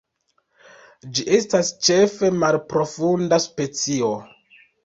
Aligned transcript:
Ĝi 1.19 1.25
estas 1.41 1.69
ĉefe 1.89 2.31
malprofunda 2.45 3.43
specio. 3.49 4.13